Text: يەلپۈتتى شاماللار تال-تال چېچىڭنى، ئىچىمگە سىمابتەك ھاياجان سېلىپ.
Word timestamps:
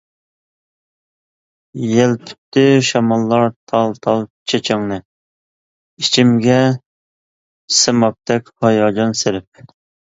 يەلپۈتتى 1.89 2.63
شاماللار 2.87 3.47
تال-تال 3.73 4.27
چېچىڭنى، 4.53 5.01
ئىچىمگە 6.03 6.61
سىمابتەك 7.83 8.55
ھاياجان 8.67 9.19
سېلىپ. 9.25 9.69